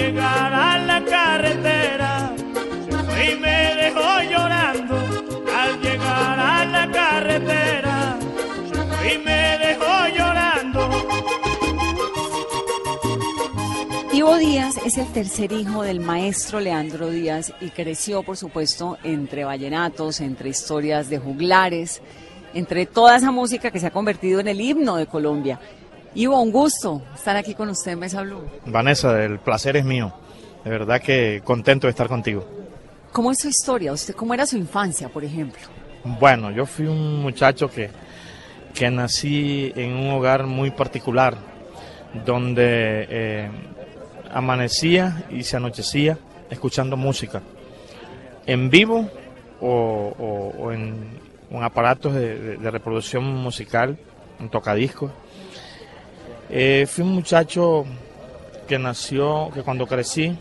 [0.00, 2.32] Llegar a la carretera,
[2.88, 4.96] se fue y me dejó llorando.
[5.60, 8.18] Al llegar a la carretera,
[8.72, 10.80] se fue y me dejó llorando.
[14.12, 19.44] Ivo Díaz es el tercer hijo del maestro Leandro Díaz y creció, por supuesto, entre
[19.44, 22.00] vallenatos, entre historias de juglares,
[22.54, 25.60] entre toda esa música que se ha convertido en el himno de Colombia.
[26.14, 28.42] Ivo, un gusto estar aquí con usted en Mesa Blue.
[28.66, 30.12] Vanessa, el placer es mío.
[30.64, 32.44] De verdad que contento de estar contigo.
[33.12, 33.92] ¿Cómo es su historia?
[33.92, 35.60] ¿Usted cómo era su infancia, por ejemplo?
[36.04, 37.90] Bueno, yo fui un muchacho que,
[38.74, 41.36] que nací en un hogar muy particular,
[42.24, 43.50] donde eh,
[44.32, 46.18] amanecía y se anochecía
[46.50, 47.42] escuchando música,
[48.46, 49.08] en vivo
[49.60, 50.96] o, o- o en,
[51.50, 53.96] en aparatos de, de- de reproducción musical,
[54.40, 55.10] en tocadiscos.
[56.52, 57.84] Eh, fui un muchacho
[58.66, 60.36] que nació, que cuando crecí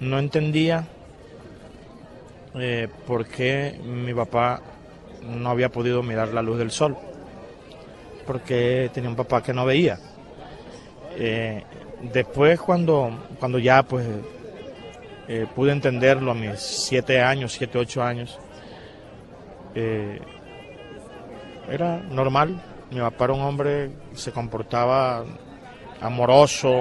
[0.00, 0.84] no entendía
[2.56, 4.60] eh, por qué mi papá
[5.22, 6.96] no había podido mirar la luz del sol,
[8.26, 9.96] porque tenía un papá que no veía.
[11.16, 11.62] Eh,
[12.12, 14.04] después cuando, cuando ya pues
[15.54, 18.40] pude entenderlo a mis siete años, siete, ocho años,
[21.70, 22.71] era normal.
[22.92, 25.24] Mi papá era un hombre que se comportaba
[26.00, 26.72] amoroso,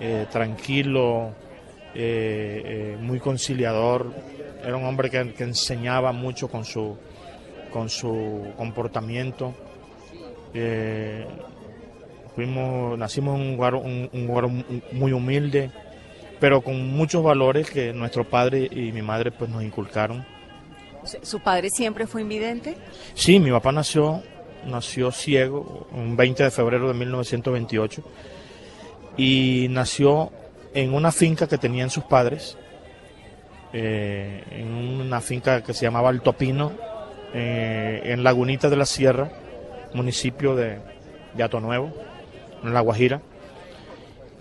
[0.00, 1.32] eh, tranquilo,
[1.94, 2.62] eh,
[2.94, 4.12] eh, muy conciliador.
[4.64, 6.96] Era un hombre que, que enseñaba mucho con su,
[7.72, 9.52] con su comportamiento.
[12.34, 14.48] Fuimos, nacimos en un lugar, un- un lugar
[14.92, 15.70] muy humilde,
[16.38, 20.24] pero con muchos valores que nuestro padre y mi madre pues nos inculcaron.
[21.22, 22.76] ¿Su padre siempre fue invidente?
[23.14, 24.22] Sí, mi papá nació,
[24.64, 28.02] nació ciego un 20 de febrero de 1928
[29.16, 30.30] y nació
[30.74, 32.56] en una finca que tenían sus padres,
[33.72, 36.72] eh, en una finca que se llamaba Alto Pino,
[37.32, 39.30] eh, en Lagunita de la Sierra,
[39.94, 40.78] municipio de,
[41.34, 41.92] de Atonuevo,
[42.62, 43.20] en La Guajira,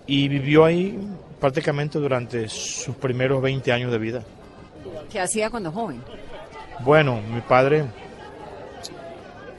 [0.08, 1.00] y vivió ahí
[1.40, 4.24] prácticamente durante sus primeros 20 años de vida.
[5.12, 6.02] ¿Qué hacía cuando joven?
[6.82, 7.86] Bueno, mi padre,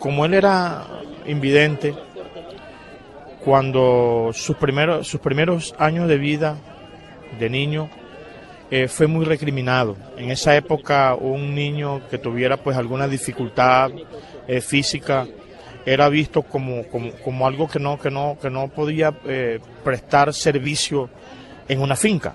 [0.07, 0.87] como él era
[1.27, 1.93] invidente,
[3.45, 6.57] cuando sus primeros, sus primeros años de vida
[7.41, 7.91] de niño
[8.71, 9.97] eh, fue muy recriminado.
[10.17, 13.91] En esa época un niño que tuviera pues alguna dificultad
[14.47, 15.27] eh, física
[15.85, 20.33] era visto como, como, como algo que no, que no, que no podía eh, prestar
[20.33, 21.11] servicio
[21.67, 22.33] en una finca.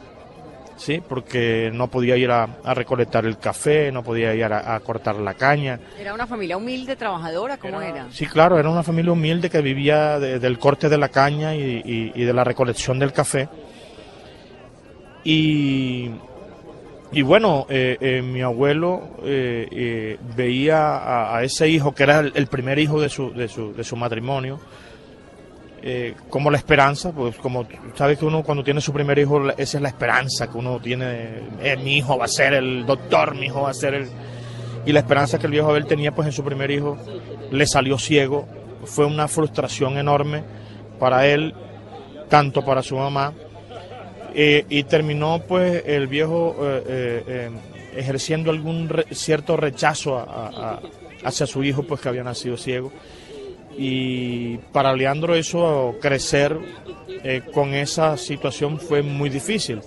[0.82, 1.02] ¿Sí?
[1.08, 5.16] porque no podía ir a, a recolectar el café, no podía ir a, a cortar
[5.18, 5.80] la caña.
[6.00, 7.58] ¿Era una familia humilde, trabajadora?
[7.58, 8.08] ¿Cómo era?
[8.12, 11.82] Sí, claro, era una familia humilde que vivía de- del corte de la caña y,
[11.86, 13.48] y- y de la recolección del café.
[15.24, 16.10] Y,
[17.12, 22.20] y bueno, eh, eh, mi abuelo eh, eh, veía a, a ese hijo, que era
[22.22, 24.60] el, el primer hijo de su, de su, de su matrimonio,
[25.84, 29.78] eh, como la esperanza, pues como sabes que uno cuando tiene su primer hijo, esa
[29.78, 33.48] es la esperanza que uno tiene, eh, mi hijo va a ser el doctor, mi
[33.48, 34.10] hijo va a ser el...
[34.86, 36.98] Y la esperanza que el viejo Abel tenía pues en su primer hijo
[37.52, 38.48] le salió ciego,
[38.86, 40.44] fue una frustración enorme
[41.00, 41.54] para él,
[42.30, 43.34] tanto para su mamá,
[44.34, 47.50] eh, y terminó pues el viejo eh,
[47.96, 50.80] ejerciendo algún re- cierto rechazo a-
[51.24, 52.92] hacia su hijo, pues que había nacido ciego.
[53.84, 56.56] Y para Leandro eso, crecer
[57.24, 59.82] eh, con esa situación fue muy difícil.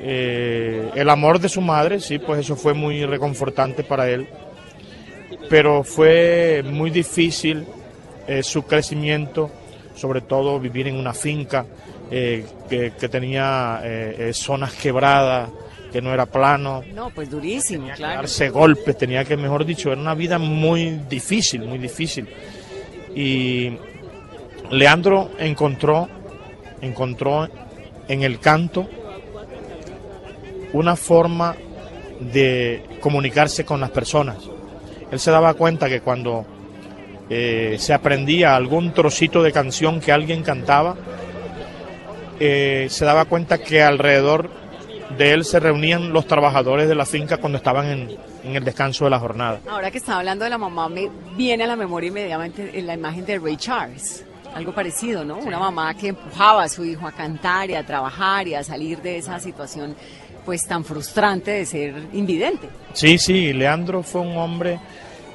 [0.00, 4.28] Eh, el amor de su madre, sí, pues eso fue muy reconfortante para él,
[5.48, 7.64] pero fue muy difícil
[8.26, 9.50] eh, su crecimiento,
[9.96, 11.64] sobre todo vivir en una finca
[12.10, 13.82] que, que tenía
[14.32, 15.48] zonas quebradas,
[15.90, 18.16] que no era plano, No, pues durísimo, claro.
[18.16, 22.28] darse golpes, tenía que, mejor dicho, era una vida muy difícil, muy difícil.
[23.14, 23.72] Y
[24.70, 26.08] Leandro encontró,
[26.80, 27.48] encontró
[28.08, 28.88] en el canto
[30.72, 31.56] una forma
[32.20, 34.36] de comunicarse con las personas.
[35.10, 36.44] Él se daba cuenta que cuando
[37.30, 40.96] eh, se aprendía algún trocito de canción que alguien cantaba,
[42.40, 44.50] eh, se daba cuenta que alrededor
[45.16, 49.04] de él se reunían los trabajadores de la finca cuando estaban en, en el descanso
[49.04, 49.60] de la jornada.
[49.68, 53.24] Ahora que estaba hablando de la mamá, me viene a la memoria inmediatamente la imagen
[53.24, 54.24] de Ray Charles.
[54.54, 55.38] Algo parecido, ¿no?
[55.38, 59.00] Una mamá que empujaba a su hijo a cantar y a trabajar y a salir
[59.02, 59.94] de esa situación
[60.44, 62.68] pues tan frustrante de ser invidente.
[62.94, 64.80] Sí, sí, Leandro fue un hombre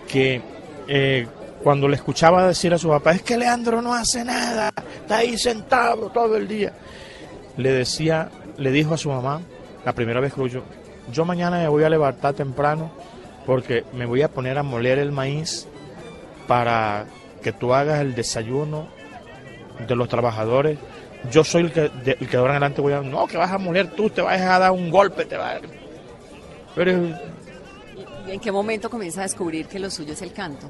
[0.07, 0.41] que
[0.87, 1.27] eh,
[1.61, 4.71] cuando le escuchaba decir a su papá, es que Leandro no hace nada,
[5.01, 6.73] está ahí sentado todo el día,
[7.57, 9.41] le decía, le dijo a su mamá,
[9.85, 10.63] la primera vez oyó,
[11.11, 12.91] yo mañana me voy a levantar temprano
[13.45, 15.67] porque me voy a poner a moler el maíz
[16.47, 17.05] para
[17.41, 18.87] que tú hagas el desayuno
[19.87, 20.77] de los trabajadores.
[21.31, 23.01] Yo soy el que de, el que ahora en adelante voy a...
[23.01, 25.59] No, que vas a moler tú, te vas a dar un golpe, te vas a...
[26.75, 26.91] Pero
[28.27, 30.69] ¿Y en qué momento comienza a descubrir que lo suyo es el canto?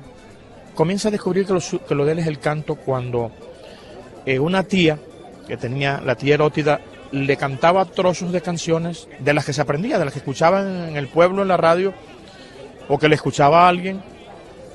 [0.74, 3.32] comienza a descubrir que lo, que lo de él es el canto cuando
[4.26, 4.98] eh, una tía,
[5.48, 6.80] que tenía, la tía erótida,
[7.14, 10.98] le cantaba trozos de canciones de las que se aprendía, de las que escuchaba en,
[10.98, 11.94] el pueblo, en la radio,
[12.90, 14.02] o que le escuchaba a alguien.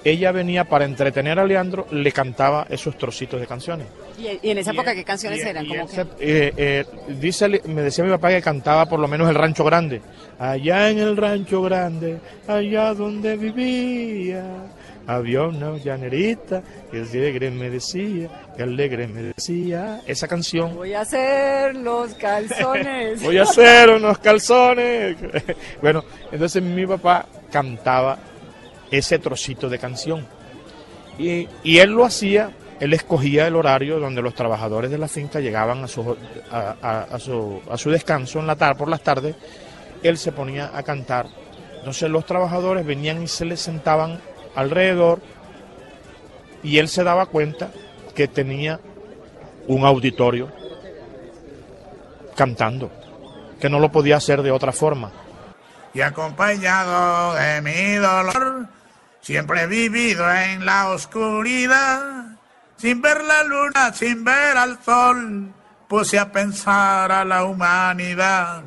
[0.05, 3.89] Ella venía para entretener a Leandro, le cantaba esos trocitos de canciones.
[4.17, 5.67] ¿Y, en esa época qué canciones Y- eran?
[5.67, 6.01] y que...
[6.21, 6.85] eh, eh,
[7.21, 10.01] dice, me decía mi papá que cantaba por lo menos el Rancho Grande.
[10.39, 14.45] Allá en el Rancho Grande, allá donde vivía,
[15.09, 20.03] había una llanerita que alegre me decía, que alegre me decía.
[20.07, 20.75] Esa canción.
[20.77, 23.23] Voy a hacer los calzones.
[23.25, 25.17] Voy a hacer unos calzones.
[25.83, 28.19] bueno, entonces mi papá cantaba
[28.91, 30.27] ese trocito de canción.
[31.19, 35.41] Y, y él lo hacía, él escogía el horario donde los trabajadores de la finca
[35.41, 36.17] llegaban a su,
[36.51, 39.35] a, a- a su, a su descanso en la tarde, por las tardes,
[40.03, 41.27] él se ponía a cantar.
[41.79, 44.21] Entonces los trabajadores venían y se les sentaban
[44.55, 45.21] alrededor
[46.63, 47.71] y él se daba cuenta
[48.15, 48.81] que tenía
[49.67, 50.51] un auditorio
[52.35, 52.91] cantando,
[53.61, 55.11] que no lo podía hacer de otra forma.
[55.95, 58.69] y acompañado de mi dolor,
[59.21, 62.37] siempre he vivido en la oscuridad,
[62.77, 65.53] sin ver la luna, sin ver al sol,
[65.89, 68.63] puse a pensar a la humanidad,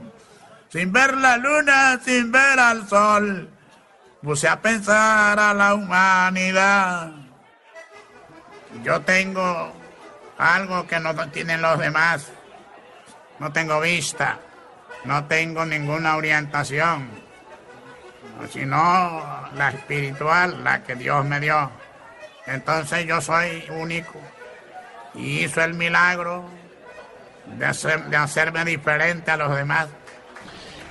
[0.69, 3.49] sin ver la luna, sin ver al sol,
[4.21, 7.11] puse a pensar a la humanidad.
[8.83, 9.73] Yo tengo
[10.37, 12.31] algo que no tienen los demás,
[13.39, 14.39] no tengo vista
[15.03, 17.09] no tengo ninguna orientación,
[18.51, 21.71] sino la espiritual, la que Dios me dio.
[22.45, 24.19] Entonces yo soy único
[25.15, 26.45] y hizo el milagro
[27.57, 27.65] de,
[28.09, 29.87] de hacerme diferente a los demás.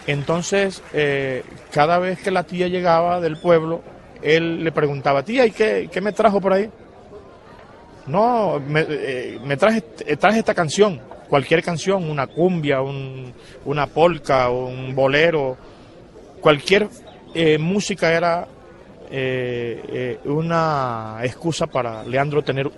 [0.07, 3.83] Entonces, eh, cada vez que la tía llegaba del pueblo,
[4.23, 6.71] él le preguntaba, tía, ¿y qué, qué me trajo por ahí?
[8.07, 13.33] No, me, eh, eh, traje esta canción, cualquier canción, una cumbia, un-
[13.64, 15.57] una polca, un bolero,
[16.40, 16.88] cualquier
[17.61, 18.49] música era
[20.25, 22.71] una excusa para Leandro tener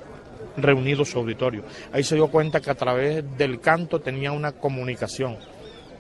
[0.57, 1.63] reunido su auditorio.
[1.93, 5.37] Ahí se dio cuenta que a través del canto tenía una comunicación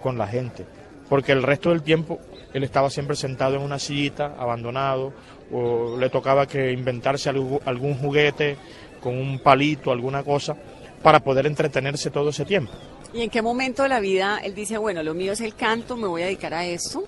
[0.03, 0.67] con la gente,
[1.13, 2.21] porque el resto del tiempo
[2.55, 5.13] él estaba siempre sentado en una sillita, abandonado,
[5.53, 8.57] o le tocaba que inventarse algún juguete
[8.99, 10.57] con un palito, alguna cosa,
[11.03, 12.73] para poder entretenerse todo ese tiempo.
[13.13, 15.99] ¿Y en qué momento de la vida él dice, bueno, lo mío es el canto,
[15.99, 17.05] me voy a dedicar a esto?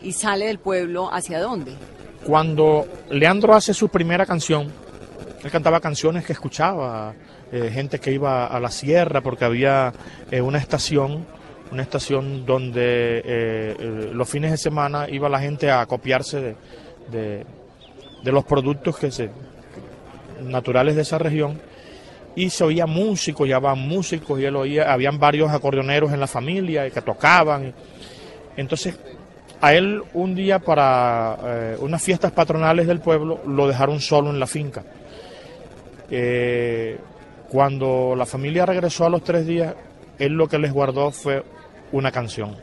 [0.00, 1.72] Y sale del pueblo, ¿hacia dónde?
[2.24, 4.70] Cuando Leandro hace su primera canción,
[5.42, 7.12] él cantaba canciones que escuchaba,
[7.50, 9.92] eh, gente que iba a la sierra porque había
[10.30, 11.26] eh, una estación,
[11.74, 16.54] una estación donde eh, los fines de semana iba la gente a copiarse
[17.10, 17.44] de,
[18.24, 19.28] los productos que se,
[20.40, 21.60] naturales de esa región
[22.36, 26.88] y se oía músicos, van músicos y él oía, habían varios acordeoneros en la familia
[26.90, 27.74] que tocaban.
[28.56, 28.96] Entonces
[29.60, 34.38] A él un día para eh, unas fiestas patronales del pueblo lo dejaron solo en
[34.38, 34.84] la finca.
[36.08, 36.98] Eh,
[37.48, 39.74] cuando la familia regresó a los tres días,
[40.18, 41.42] él lo que les guardó fue
[41.94, 42.56] una canción.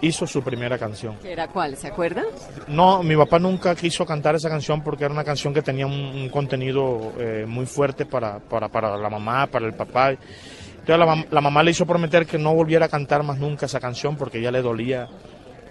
[0.00, 1.16] Hizo su primera canción.
[1.20, 1.76] ¿Qué era cuál?
[1.76, 2.22] ¿Se acuerda?
[2.68, 5.92] No, mi papá nunca quiso cantar esa canción porque era una canción que tenía un,
[5.92, 10.10] un contenido eh, muy fuerte para, para, para la mamá, para el papá.
[10.10, 14.16] Entonces la mamá le hizo prometer que no volviera a cantar más nunca esa canción
[14.16, 15.08] porque ya le dolía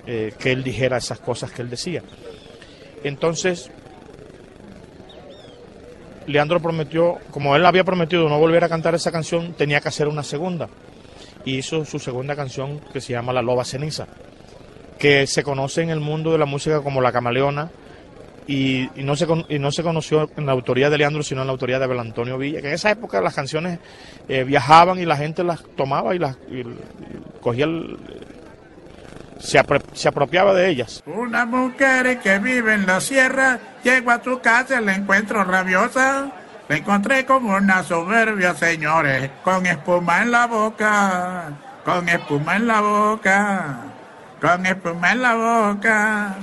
[0.06, 2.04] eh, que él dijera esas cosas que él decía.
[3.04, 3.72] Entonces,
[6.28, 10.08] Leandro prometió, como él había prometido no volver a cantar esa canción, tenía que hacer
[10.08, 10.68] una segunda.
[11.48, 14.08] Y hizo su segunda canción que se llama La Loba Ceniza
[14.98, 17.70] que se conoce en el mundo de la música como La Camaleona
[18.48, 21.52] y, no, se, y no se conoció en la autoría de Leandro, sino en la
[21.52, 23.80] autoría de Abel Antonio Villa, que en esa época las canciones
[24.30, 26.38] eh, viajaban y la gente las tomaba y las
[27.42, 27.68] cogía,
[29.38, 29.62] se,
[29.94, 31.04] se apropiaba de ellas.
[31.06, 36.32] Una mujer que vive en la sierra, llego a tu casa y la encuentro rabiosa.
[36.68, 41.54] La encontré con una soberbia, señores, con espuma en la boca,
[41.86, 43.78] con espuma en la boca,
[44.42, 46.36] con espuma en la boca.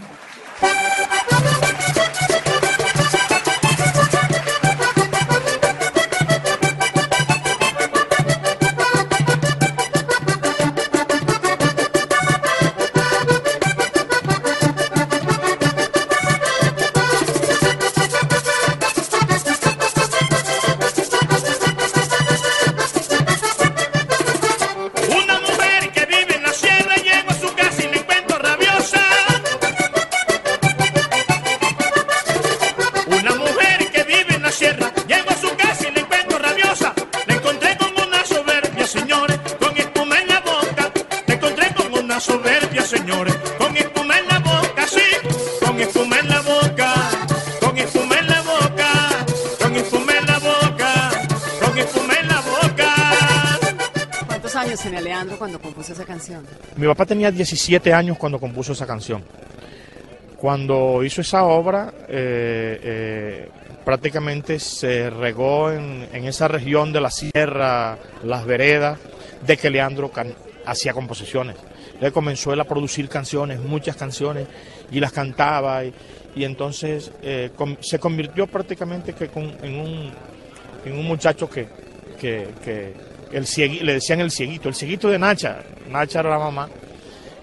[55.91, 56.45] Esa canción?
[56.77, 59.23] Mi papá tenía 17 años cuando compuso esa canción.
[60.37, 63.49] Cuando hizo esa obra, eh, eh,
[63.85, 68.99] prácticamente se regó en, en esa región de la sierra, las veredas,
[69.47, 70.11] de que Leandro
[70.67, 71.57] hacía composiciones.
[72.01, 74.47] Él comenzó a producir canciones, muchas canciones,
[74.91, 75.95] y las cantaba, y,
[76.37, 77.51] entonces eh,
[77.81, 79.31] se convirtió prácticamente que
[79.63, 80.13] en, un,
[80.85, 81.69] en un muchacho que,
[82.21, 82.93] que, que
[83.35, 85.59] el ciegui- le decían el cieguito, el cieguito de Nacha,
[85.91, 86.69] Nacha era la mamá,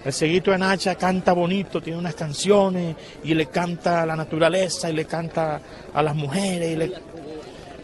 [0.04, 4.90] el cieguito de Nacha canta bonito, tiene unas canciones y le canta a la naturaleza
[4.90, 5.60] y le canta
[5.94, 6.72] a las mujeres.
[6.72, 6.92] Y le...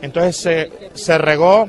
[0.02, 1.68] Entonces se, se regó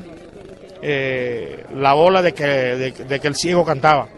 [0.82, 4.08] eh, la ola de que, de que el ciego cantaba.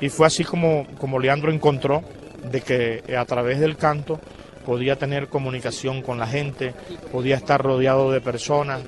[0.00, 2.02] Y fue así como, como Leandro encontró
[2.50, 4.20] de que eh, a través del canto
[4.66, 6.74] podía tener comunicación con la gente,
[7.10, 8.82] podía estar rodeado de personas,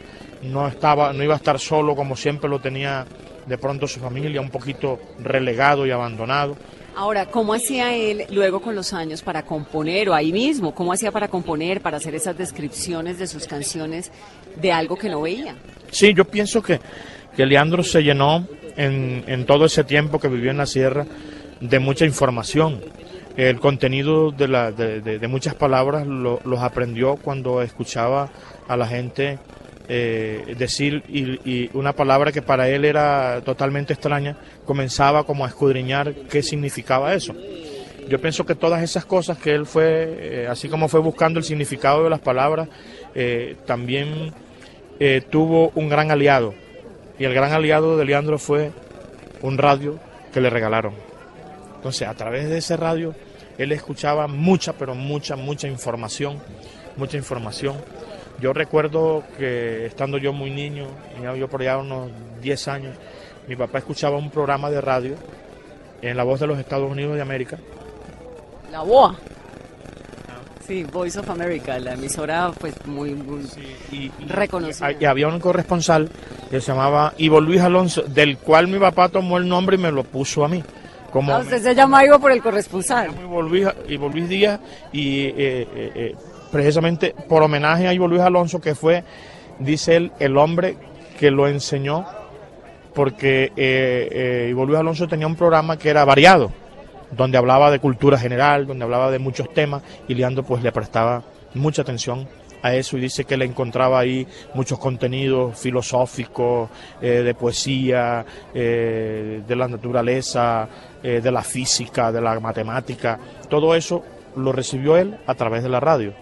[0.44, 3.06] no, estaba, no iba a estar solo como siempre lo tenía
[3.46, 6.56] de pronto su familia, un poquito relegado y abandonado.
[6.96, 10.72] Ahora, ¿cómo hacía él luego con los años para componer o ahí mismo?
[10.74, 14.12] ¿Cómo hacía para componer, para hacer esas descripciones de sus canciones
[14.60, 15.56] de algo que no veía?
[15.90, 16.78] Sí, yo pienso que,
[17.36, 18.46] que Leandro se llenó
[18.76, 21.04] en, en todo ese tiempo que vivió en la sierra
[21.60, 22.80] de mucha información.
[23.36, 28.28] El contenido de, la, de, de- de muchas palabras lo- los aprendió cuando escuchaba
[28.68, 29.40] a la gente
[29.86, 36.14] eh, decir y, una palabra que para él era totalmente extraña, comenzaba como a escudriñar
[36.30, 37.34] qué significaba eso.
[38.08, 41.44] Yo pienso que todas esas cosas que él fue, eh, así como fue buscando el
[41.44, 42.68] significado de las palabras,
[43.14, 44.32] eh, también
[45.28, 46.54] tuvo un gran aliado.
[47.18, 48.70] Y el gran aliado de Leandro fue
[49.42, 49.98] un radio
[50.32, 50.94] que le regalaron.
[51.76, 53.14] Entonces, a través de ese radio,
[53.58, 56.40] él escuchaba mucha, pero mucha, mucha información,
[56.96, 57.76] mucha información.
[58.40, 62.10] Yo recuerdo que estando yo muy niño, tenía yo por allá unos
[62.42, 62.96] 10 años,
[63.48, 65.14] mi papá escuchaba un programa de radio
[66.02, 67.58] en la voz de los Estados Unidos de América,
[68.70, 69.16] La BOA.
[70.66, 73.42] Sí, Voice of America, la emisora pues muy, muy
[73.92, 74.92] y, reconocida.
[74.98, 76.08] y había un corresponsal
[76.50, 79.92] que se llamaba Ivo Luis Alonso, del cual mi papá tomó el nombre y me
[79.92, 80.62] lo puso a mí.
[81.12, 83.10] Como Ah, usted se llama Ivo por el corresponsal.
[83.22, 84.58] Ivo Luis, Ivo Luis Díaz
[84.90, 86.14] y eh, eh, eh,
[86.54, 89.02] precisamente por homenaje a Ivo Luis Alonso que fue,
[89.58, 90.76] dice él, el hombre
[91.18, 92.06] que lo enseñó
[92.94, 96.52] porque eh, eh, Ivo Luis Alonso tenía un programa que era variado,
[97.10, 101.24] donde hablaba de cultura general, donde hablaba de muchos temas y Leandro pues le prestaba
[101.54, 102.28] mucha atención
[102.62, 106.70] a eso y dice que le encontraba ahí muchos contenidos filosóficos,
[107.02, 110.68] eh, de poesía, eh, de la naturaleza,
[111.02, 113.18] eh, de la física, de la matemática.
[113.50, 114.04] Todo eso
[114.36, 116.14] lo recibió él a través de la radio.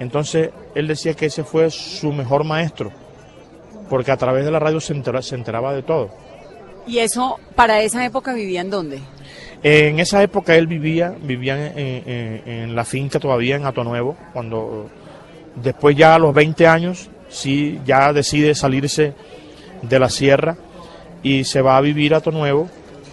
[0.00, 2.90] Entonces él decía que ese fue su mejor maestro,
[3.88, 6.10] porque a través de la radio se, entera- se enteraba de todo.
[6.86, 9.00] ¿Y eso, para esa época, vivía en dónde?
[9.62, 14.16] En esa época él vivía, vivía en, en- en la finca todavía en Ato Nuevo,
[14.32, 14.88] cuando
[15.54, 19.12] después ya a los 20 años, sí, ya decide salirse
[19.82, 20.56] de la sierra
[21.22, 22.68] y se va a vivir a Ato Nuevo.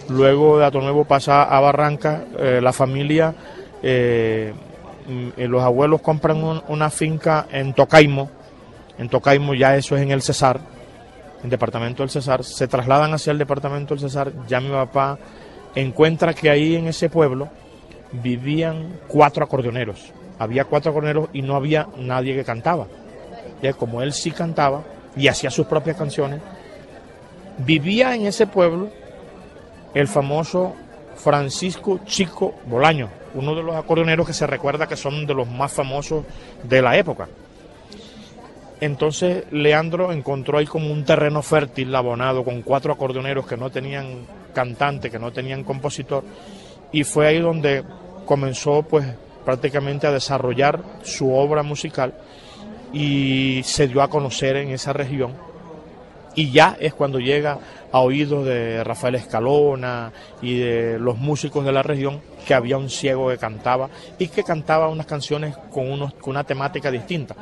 [0.08, 3.32] Luego de Ato Nuevo pasa a Barranca, eh, la familia,
[3.80, 4.52] eh,
[5.36, 8.30] los abuelos compran un- una finca en Tocaimo,
[8.98, 10.58] en Tocaimo ya eso es en el Cesar,
[11.38, 15.18] en el departamento del Cesar, se trasladan hacia el departamento del Cesar, ya mi papá
[15.74, 17.48] encuentra que ahí en ese pueblo
[18.12, 20.12] vivían cuatro acordeoneros.
[20.38, 22.86] Había cuatro acordeoneros y no había nadie que cantaba.
[23.78, 24.82] Como él sí cantaba
[25.16, 26.40] y hacía sus propias canciones,
[27.58, 28.88] vivía en ese pueblo
[29.94, 30.74] el famoso
[31.22, 35.72] Francisco Chico Bolaño, uno de los acordeoneros que se recuerda que son de los más
[35.72, 36.24] famosos
[36.62, 37.28] de la época.
[38.80, 44.26] Entonces Leandro encontró ahí como un terreno fértil, abonado, con cuatro acordeoneros que no tenían
[44.54, 46.24] cantante, que no tenían compositor,
[46.90, 47.84] y fue ahí donde
[48.24, 49.06] comenzó pues
[49.44, 52.14] prácticamente a desarrollar su obra musical
[52.92, 55.49] y se dio a conocer en esa región.
[56.34, 57.58] Y ya es cuando llega
[57.92, 62.88] a oídos de Rafael Escalona y de los músicos de la región que había un
[62.88, 67.34] ciego que cantaba y que cantaba unas canciones con, unos, con una temática distinta.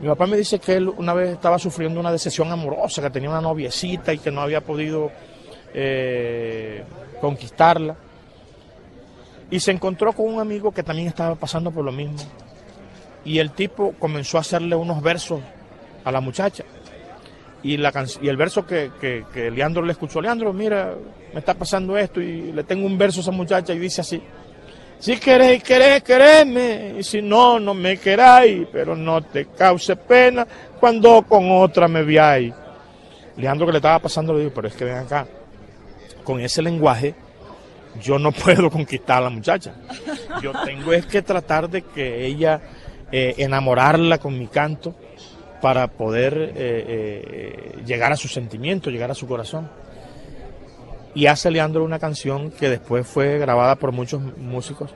[0.00, 3.30] Mi papá me dice que él una vez estaba sufriendo una decepción amorosa, que tenía
[3.30, 5.10] una noviecita y que no había podido
[5.72, 6.84] eh,
[7.20, 7.96] conquistarla.
[9.50, 12.18] Y se encontró con un amigo que también estaba pasando por lo mismo.
[13.24, 15.40] Y el tipo comenzó a hacerle unos versos
[16.04, 16.64] a la muchacha.
[17.64, 20.94] Y, la can- y el verso que, que, Leandro le escuchó, Leandro, mira,
[21.32, 24.22] me está pasando esto y le tengo un verso a esa muchacha y dice así,
[24.98, 30.46] si queréis, queréis, queréisme, y si no, no me queráis, pero no te cause pena
[30.78, 32.52] cuando con otra me veáis.
[33.36, 35.26] Leandro que le estaba pasando le dijo, pero es que ven acá,
[36.22, 37.14] con ese lenguaje
[38.00, 39.74] yo no puedo conquistar a la muchacha.
[40.42, 42.60] Yo tengo que tratar de que ella,
[43.10, 44.94] eh, enamorarla con mi canto
[45.64, 49.70] para poder eh, eh, llegar a su sentimiento, llegar a su corazón.
[51.14, 54.90] Y hace Leandro una canción que después fue grabada por muchos músicos,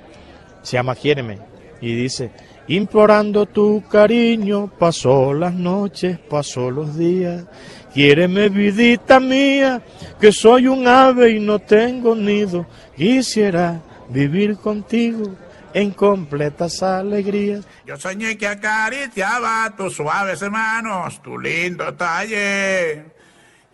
[0.61, 1.39] se llama Quiéreme,
[1.81, 2.33] y dice,
[2.67, 7.47] implorando tu cariño, pasó las noches, pasó los días,
[7.95, 9.81] quiéreme vidita mía,
[10.21, 15.35] que soy un ave y no tengo nido, quisiera vivir contigo
[15.75, 17.65] en completas alegrías.
[17.87, 23.05] Yo soñé que acariciaba tus suaves manos, tu lindo talle.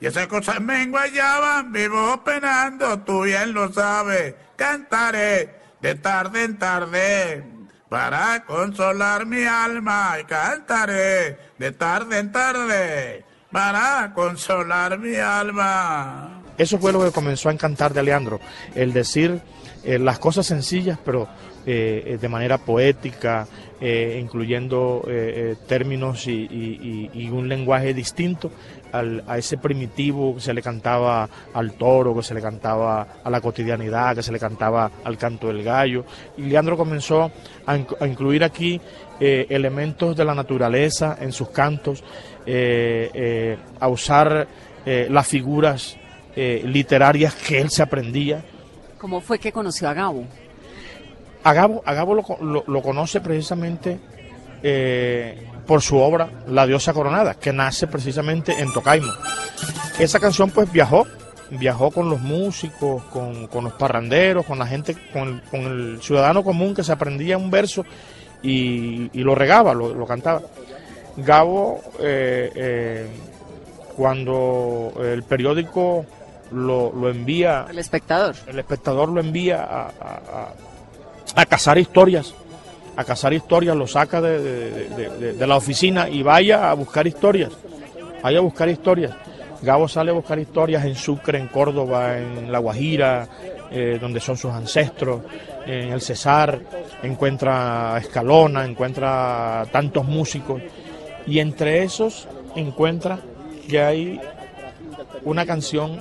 [0.01, 4.35] Y esas cosas me enguayaban, vivo penando, tú bien lo sabes.
[4.57, 7.45] Cantaré de tarde en tarde
[7.89, 10.17] para consolar mi alma.
[10.21, 16.43] Y cantaré de tarde en tarde para consolar mi alma.
[16.59, 18.41] Eso fue lo que comenzó a encantar de Leandro,
[18.75, 19.41] el decir
[19.85, 21.29] eh, las cosas sencillas, pero
[21.67, 23.47] eh, eh, de manera poética,
[23.81, 25.03] eh, incluyendo
[25.67, 28.51] términos y, un lenguaje distinto
[28.93, 33.31] al- a ese primitivo que se le cantaba al toro, que se le cantaba a
[33.31, 36.05] la cotidianidad, que se le cantaba al canto del gallo.
[36.39, 37.31] Y Leandro comenzó
[37.67, 38.81] a, a incluir aquí
[39.21, 42.03] elementos de la naturaleza en sus cantos,
[43.81, 44.47] a usar
[44.87, 45.97] las figuras
[46.37, 48.43] literarias que él se aprendía.
[48.99, 50.25] ¿Cómo fue que conoció a Gabo?
[51.45, 53.99] A Gabo, a Gabo lo, lo- lo conoce precisamente
[54.63, 59.13] eh, por su obra La diosa coronada, que nace precisamente en Tocaimo.
[59.99, 61.07] Esa canción pues viajó,
[61.51, 66.03] viajó con los músicos, con, con los parranderos, con la gente, con el, con el
[66.03, 67.85] ciudadano común que se aprendía un verso
[68.43, 70.41] y, y lo regaba, lo, lo cantaba.
[71.17, 73.07] Gabo, eh, eh,
[73.97, 76.05] cuando el periódico
[76.51, 78.35] lo, lo envía El espectador.
[78.47, 80.53] el espectador lo envía a, a-
[81.35, 82.35] a- cazar historias,
[82.97, 87.53] a cazar historias, lo saca de- de la oficina y vaya a buscar historias,
[88.23, 89.13] vaya a buscar historias.
[89.63, 93.27] Gabo sale a buscar historias en Sucre, en Córdoba, en La Guajira,
[93.71, 95.23] eh, donde son sus ancestros,
[95.67, 96.61] en el Cesar,
[97.03, 100.61] encuentra a Escalona, encuentra a tantos músicos,
[101.27, 103.19] y entre esos encuentra
[103.67, 104.21] que hay
[105.25, 106.01] una canción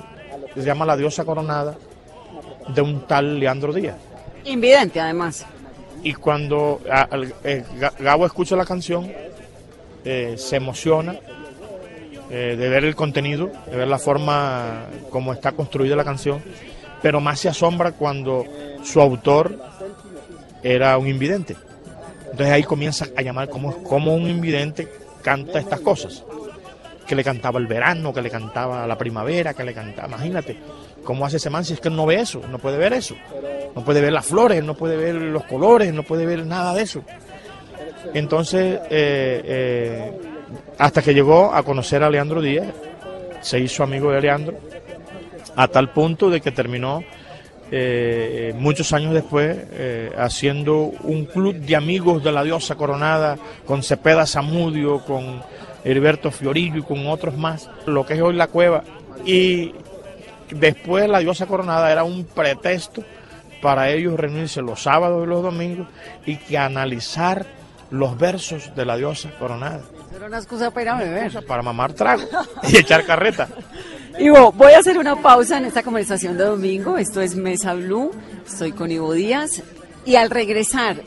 [0.52, 1.74] que se llama La diosa coronada
[2.68, 3.96] de un tal Leandro Díaz.
[4.44, 5.44] Invidente, además.
[6.02, 6.80] Y cuando
[7.44, 9.10] eh, Ga- Gabo escucha la canción,
[10.04, 11.16] eh, se emociona
[12.30, 16.42] eh, de ver el contenido, de ver la forma como está construida la canción,
[17.00, 18.44] pero más se asombra cuando
[18.82, 19.58] su autor
[20.62, 21.56] era un invidente.
[22.24, 24.88] Entonces ahí comienza a llamar como, como un invidente
[25.22, 26.22] canta estas cosas.
[27.06, 30.56] Que le cantaba el verano, que le cantaba la primavera, que le cantaba, imagínate,
[31.04, 32.40] ¿cómo hace ese man si es que no ve eso?
[32.50, 33.14] No puede ver eso.
[33.74, 36.82] No puede ver las flores, no puede ver los colores, no puede ver nada de
[36.82, 37.02] eso.
[38.12, 40.12] Entonces, eh, eh,
[40.78, 42.68] hasta que llegó a conocer a Leandro Díaz,
[43.40, 44.56] se hizo amigo de Leandro,
[45.56, 47.02] a tal punto de que terminó
[47.70, 49.56] eh, muchos años después
[50.16, 53.36] haciendo un club de amigos de la diosa coronada
[53.66, 55.42] con Cepeda Zamudio, con
[55.84, 58.82] Heriberto Fiorillo y con otros más, lo que es hoy la cueva.
[59.24, 59.74] Y
[60.50, 63.04] después la diosa coronada era un pretexto
[63.62, 65.88] para ellos reunirse los sábados y los domingos
[66.26, 67.46] y que analizar
[67.90, 69.80] los versos de la diosa coronada.
[70.14, 71.46] Era una excusa para ir a beber.
[71.46, 72.24] Para mamar trago
[72.68, 73.48] y echar carreta.
[74.18, 76.98] Ivo, voy a hacer una pausa en esta conversación de domingo.
[76.98, 78.12] Esto es Mesa Blue.
[78.46, 79.62] Estoy con Ivo Díaz.
[80.04, 80.98] Y al regresar,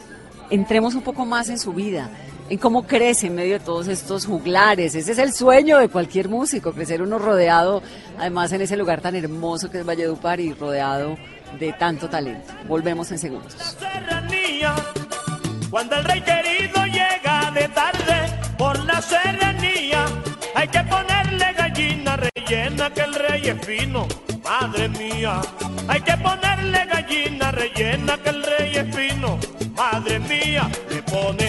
[0.49, 2.09] entremos un poco más en su vida,
[2.49, 4.95] en cómo crece en medio de todos estos juglares.
[4.95, 7.81] Ese es el sueño de cualquier músico, crecer uno rodeado,
[8.17, 11.17] además en ese lugar tan hermoso que es Valledupar y rodeado
[11.59, 12.53] de tanto talento.
[12.67, 13.53] Volvemos en segundos.
[13.53, 14.75] serranía,
[15.69, 20.05] cuando el rey querido llega de tarde por la serranía,
[20.55, 24.07] hay que ponerle gallina rellena que el rey es fino,
[24.43, 25.41] madre mía.
[25.87, 29.37] Hay que ponerle gallina rellena que el rey es fino,
[29.75, 30.69] madre mía.
[30.89, 31.46] Le pone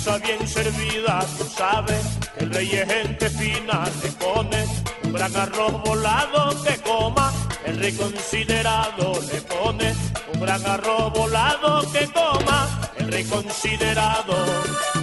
[0.00, 2.00] mesa bien servida, tú sabes
[2.38, 4.64] el rey es gente fina, le pone
[5.04, 7.30] un gran arroz volado que coma,
[7.66, 9.94] el rey considerado le pone
[10.32, 14.99] un gran arroz volado que coma, el rey considerado.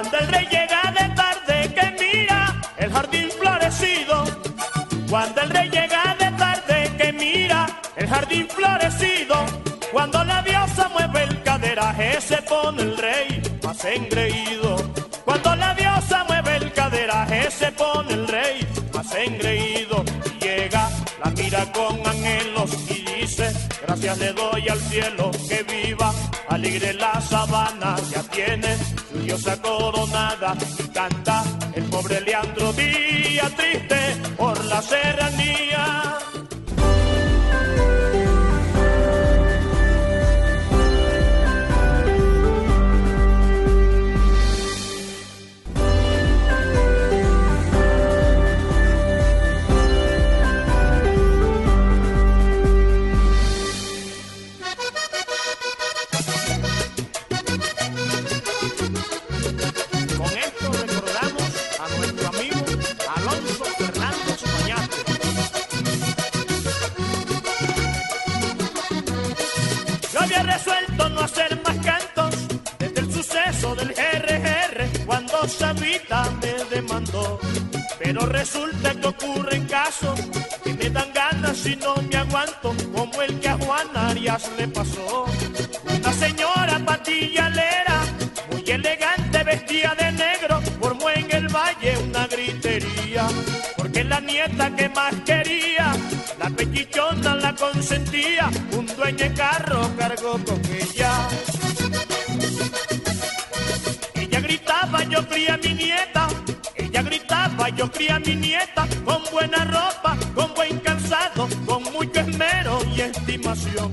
[0.00, 4.24] Cuando el rey llega de tarde que mira el jardín florecido.
[5.10, 9.44] Cuando el rey llega de tarde que mira el jardín florecido.
[9.92, 14.76] Cuando la diosa mueve el caderaje se pone el rey más engreído.
[15.26, 20.02] Cuando la diosa mueve el caderaje se pone el rey más engreído.
[20.24, 20.88] Y llega,
[21.22, 23.52] la mira con anhelos y dice,
[23.86, 26.10] gracias le doy al cielo que viva.
[26.48, 28.78] Alegre la sabana ya tiene
[29.30, 36.09] su diosa coronada y canta el pobre Leandro Díaz triste por la serranía.
[75.70, 77.38] Cuando Sabita me demandó.
[77.98, 80.18] Pero resulta que ocurren casos
[80.64, 84.68] que me dan ganas y no me aguanto, como el que a Juan Arias le
[84.68, 85.26] pasó.
[85.96, 88.00] Una señora patillalera,
[88.50, 93.28] muy elegante, vestida de negro, formó en el valle una gritería.
[93.76, 95.92] Porque la nieta que más quería,
[96.38, 100.60] la pechichona la consentía, un dueño de carro cargó con.
[100.70, 101.28] Ella
[105.28, 106.28] yo a mi nieta.
[106.74, 108.86] Ella gritaba, yo a mi nieta.
[109.04, 113.92] Con buena ropa, con buen calzado, con mucho esmero y estimación.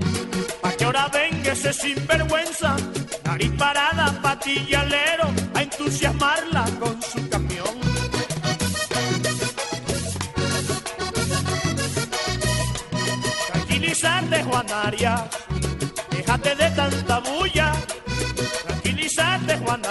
[0.62, 2.76] Pa' que ahora venga ese sinvergüenza,
[3.24, 7.76] nariz parada, patillalero, a entusiasmarla con su camión.
[13.52, 15.22] Tranquilízate, Juan Arias,
[16.12, 17.74] déjate de tanta bulla.
[18.66, 19.82] Tranquilízate, Juan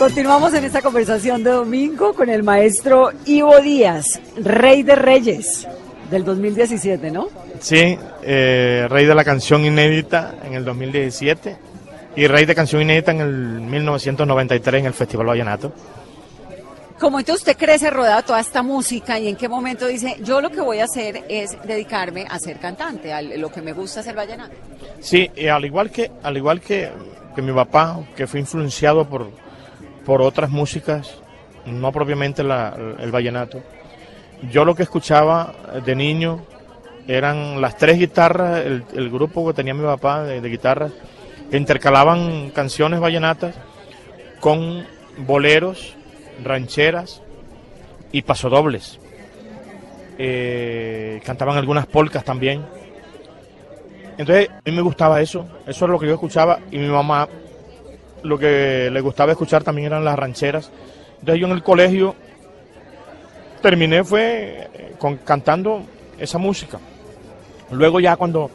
[0.00, 5.68] Continuamos en esta conversación de domingo con el maestro Ivo Díaz, Rey de Reyes
[6.10, 7.28] del 2017, ¿no?
[7.58, 11.54] Sí, eh, Rey de la canción inédita en el 2017
[12.16, 15.70] y Rey de canción inédita en el 1993 en el Festival Vallenato.
[16.98, 20.40] Como entonces usted crece rodeado de toda esta música y en qué momento dice, yo
[20.40, 24.00] lo que voy a hacer es dedicarme a ser cantante, a lo que me gusta
[24.00, 24.54] hacer vallenato.
[25.00, 26.88] Sí, y al igual que al igual que,
[27.36, 29.28] que mi papá, que fue influenciado por,
[30.10, 31.18] por otras músicas,
[31.66, 33.62] no propiamente el vallenato.
[34.50, 35.54] Yo lo que escuchaba
[35.86, 36.40] de niño
[37.06, 40.90] eran las tres guitarras, el, grupo que tenía mi papá de, guitarras,
[41.52, 43.54] intercalaban canciones vallenatas
[44.40, 44.84] con
[45.18, 45.94] boleros,
[46.42, 47.22] rancheras
[48.10, 48.98] y pasodobles.
[50.18, 52.66] Eh, cantaban algunas polcas también.
[54.18, 57.28] Entonces, a mí me gustaba eso, eso es lo que yo escuchaba y mi mamá
[58.22, 60.70] lo que le gustaba escuchar también eran las rancheras.
[61.20, 62.14] Entonces yo en el colegio
[63.60, 65.82] terminé fue eh, cantando
[66.18, 66.78] esa música.
[67.70, 68.50] Luego ya cuando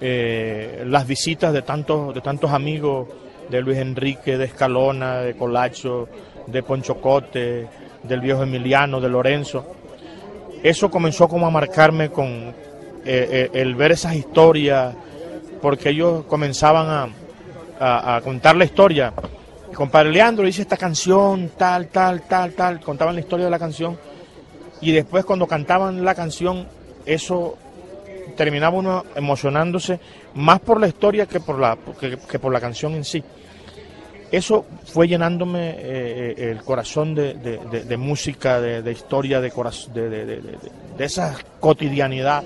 [0.00, 3.08] eh, las visitas de tantos, de tantos amigos,
[3.50, 6.08] de Luis Enrique, de Escalona, de Colacho,
[6.46, 7.66] de Ponchocote,
[8.02, 9.66] del viejo Emiliano, de Lorenzo,
[10.62, 12.54] eso comenzó como a marcarme con
[13.04, 14.94] eh, el ver esas historias,
[15.62, 17.08] porque ellos comenzaban a,
[17.78, 19.12] a, a contar la historia.
[19.74, 23.98] Compadre Leandro dice esta canción, tal, tal, tal, tal, contaban la historia de la canción.
[24.80, 26.66] Y después cuando cantaban la canción,
[27.04, 27.56] eso
[28.36, 29.98] terminaba uno emocionándose
[30.34, 33.22] más por la historia que por la, que, por la canción en sí.
[34.30, 35.76] Eso fue llenándome eh,
[36.36, 39.50] eh, el corazón de, de- música, de, historia, de-
[40.98, 42.44] de esa cotidianidad.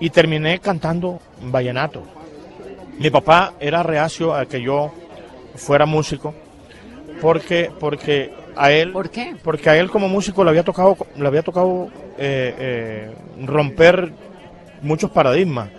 [0.00, 2.02] Y terminé cantando vallenato.
[3.00, 4.92] Mi papá era reacio a que yo
[5.54, 6.34] fuera músico
[7.22, 9.36] porque porque a él ¿Por qué?
[9.42, 13.14] porque a él como músico le había tocado le había tocado eh, eh,
[13.46, 14.12] romper
[14.82, 15.70] muchos paradigmas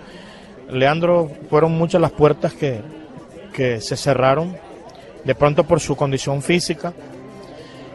[0.71, 2.81] Leandro fueron muchas las puertas que,
[3.53, 4.57] que se cerraron
[5.23, 6.91] de pronto por su condición física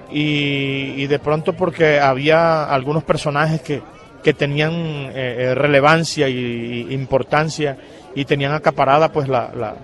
[0.09, 3.83] y, y de pronto porque había algunos personajes que,
[4.23, 7.77] que tenían eh, relevancia y importancia
[8.16, 9.76] y tenían acaparada pues la, la,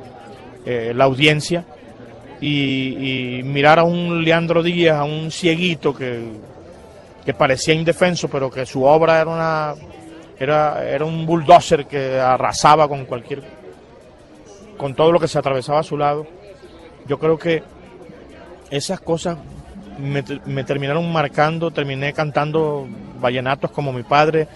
[0.64, 1.64] eh, la audiencia
[2.40, 6.24] y, mirar a un Leandro Díaz, a un cieguito que,
[7.24, 9.74] que parecía indefenso, pero que su obra era una
[10.40, 13.42] era, era un bulldozer que arrasaba con cualquier
[14.76, 16.26] con todo lo que se atravesaba a su lado.
[17.06, 17.62] Yo creo que
[18.70, 19.36] esas cosas
[19.98, 22.88] me, me terminaron marcando, terminé cantando
[23.20, 24.48] vallenatos como mi padre.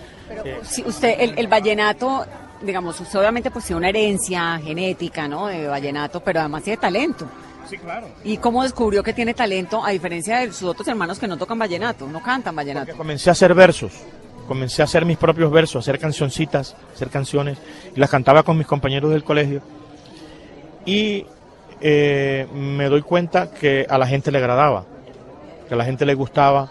[0.45, 2.27] Eh, Si usted, el, el vallenato,
[2.63, 5.47] digamos, usted obviamente pues tiene una herencia genética, ¿no?
[5.47, 7.27] De vallenato, pero además tiene talento.
[7.69, 8.09] sí, claro.
[8.25, 11.59] ¿Y cómo descubrió que tiene talento a diferencia de sus otros hermanos que no tocan
[11.59, 12.97] vallenato, no cantan vallenato?
[12.97, 13.93] Comencé a hacer versos,
[14.47, 17.59] comencé a hacer mis propios versos, a hacer cancioncitas, hacer canciones,
[17.95, 19.63] y las cantaba con mis compañeros del colegio.
[20.85, 21.27] Y
[21.81, 24.85] eh, me doy cuenta que a la gente le agradaba,
[25.69, 26.71] que a la gente le gustaba.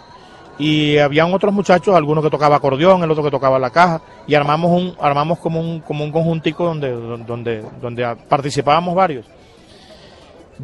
[0.58, 4.36] Y habían otros muchachos, algunos que tocaba acordeón, el otro que tocaba la caja, y
[4.36, 9.26] armamos un, armamos como un, como un conjuntico donde, donde, donde participábamos varios.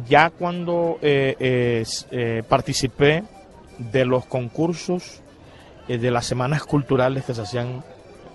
[0.08, 3.24] Ya cuando eh, eh, participé
[3.78, 5.20] de los concursos
[5.88, 7.84] eh, de las semanas culturales que se hacían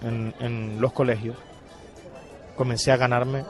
[0.03, 1.35] en, los colegios,
[2.55, 3.43] comencé a ganarme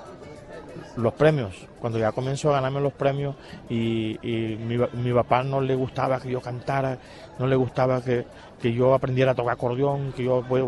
[0.96, 1.54] los premios.
[1.82, 3.36] Cuando ya comenzó a ganarme los premios
[3.70, 6.98] y, mi papá no le gustaba que yo cantara,
[7.40, 8.26] no le gustaba que,
[8.62, 10.64] que yo aprendiera a tocar acordeón, que yo pues,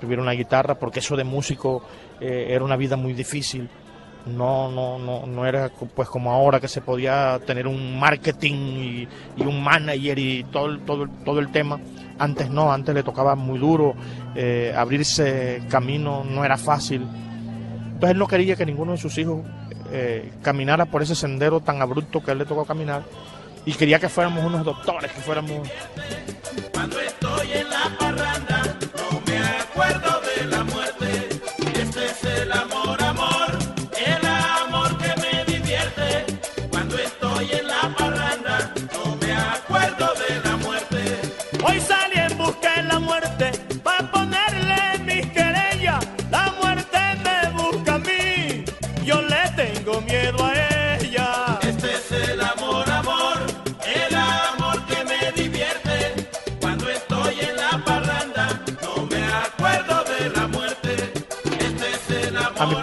[0.00, 1.82] tuviera una guitarra, porque eso de músico
[2.20, 3.68] eh, era una vida muy difícil.
[4.26, 8.54] No, no, no, no era pues como ahora que se podía tener un marketing
[9.36, 11.78] y, un manager y todo, todo, todo el tema.
[12.18, 13.94] Antes no, antes le tocaba muy duro,
[14.34, 17.02] eh, abrirse camino no era fácil.
[17.02, 19.42] Entonces él no quería que ninguno de sus hijos
[19.92, 23.02] eh, caminara por ese sendero tan abrupto que él le tocó caminar
[23.66, 25.68] y quería que fuéramos unos doctores, que fuéramos...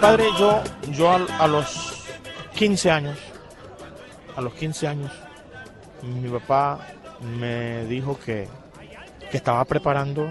[0.02, 0.60] padre yo,
[0.90, 2.08] yo a, a los
[2.56, 3.18] 15 años,
[4.34, 5.12] a los 15 años,
[6.02, 6.80] mi papá
[7.38, 8.48] me dijo que,
[9.30, 10.28] que estaba preparando,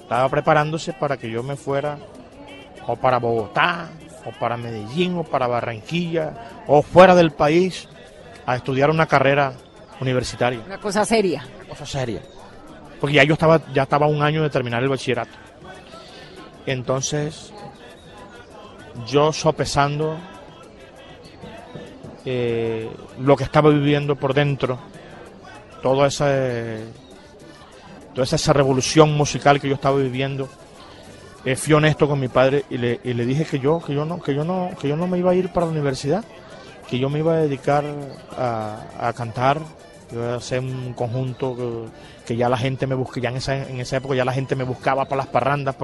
[0.00, 1.98] estaba preparándose para que yo me fuera
[2.88, 3.90] o para Bogotá,
[4.24, 7.88] o para Medellín, o para Barranquilla, o fuera del país
[8.44, 9.52] a estudiar una carrera
[10.00, 10.62] universitaria.
[10.66, 11.46] Una cosa seria.
[11.60, 12.22] Una cosa seria.
[13.00, 15.30] Porque ya yo estaba, ya estaba un año de terminar el bachillerato.
[16.66, 17.52] Entonces,
[19.06, 20.16] yo sopesando
[22.24, 24.78] eh, lo que estaba viviendo por dentro,
[25.82, 26.28] toda esa,
[28.14, 30.48] toda esa, revolución musical que yo estaba viviendo,
[31.44, 34.34] eh, fui honesto con mi padre y le, dije que yo, que yo no, que
[34.34, 36.24] yo no, que yo no me iba a ir para la universidad,
[36.88, 37.84] que yo me iba a dedicar
[38.36, 39.60] a, a cantar,
[40.12, 41.88] iba a hacer un conjunto
[42.24, 44.56] que, ya la gente me busque, ya en esa, en esa época ya la gente
[44.56, 45.76] me buscaba para las parrandas,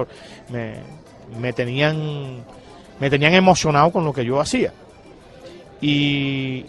[0.49, 0.75] me,
[1.39, 2.43] me tenían,
[2.99, 4.73] me tenían emocionado con lo que yo hacía.
[5.81, 6.65] Y,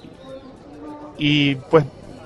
[1.18, 1.84] y pues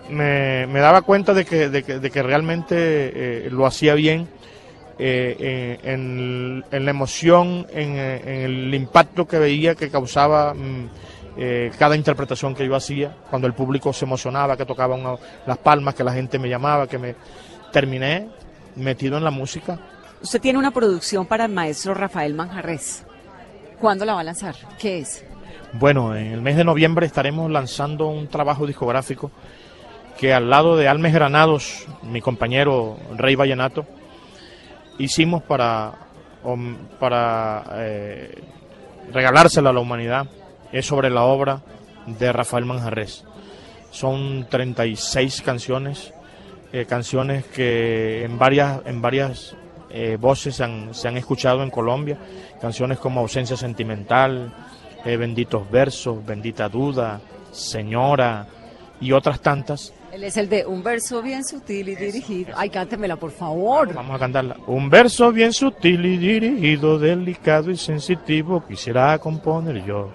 [0.08, 4.28] me, me daba cuenta de que, de que, de que realmente eh, lo hacía bien
[5.00, 10.88] eh, eh, en, en, la emoción, en, el impacto que veía que causaba mm,
[11.36, 14.98] eh, cada interpretación que yo hacía, cuando el público se emocionaba, que tocaba
[15.46, 17.14] las palmas, que la gente me llamaba, que me
[17.72, 18.28] terminé
[18.74, 19.78] metido en la música.
[20.20, 23.04] Usted tiene una producción para el maestro Rafael Manjarres.
[23.80, 24.54] ¿Cuándo la va a lanzar?
[24.78, 25.24] ¿Qué es?
[25.72, 29.30] Bueno, en el mes de noviembre estaremos lanzando un trabajo discográfico
[30.18, 33.86] que al lado de Almes Granados, mi compañero Rey Vallenato,
[34.98, 35.92] hicimos para,
[36.98, 38.42] para eh,
[39.12, 40.26] regalársela a la humanidad.
[40.72, 41.62] Es sobre la obra
[42.06, 43.24] de Rafael Manjarres.
[43.90, 46.12] Son 36 canciones,
[46.72, 49.56] eh, canciones que en varias, en varias
[49.90, 52.18] eh, voces se han, se han, escuchado en Colombia,
[52.60, 54.52] canciones como Ausencia Sentimental,
[55.04, 58.46] eh, Benditos Versos, Bendita Duda, Señora
[59.00, 62.54] y otras tantas él es el de un verso bien sutil y dirigido.
[62.56, 63.92] Ay, cántemela, por favor.
[63.92, 64.56] Vamos a cantarla.
[64.66, 70.10] Un verso bien sutil y dirigido, delicado y sensitivo, quisiera componer yo.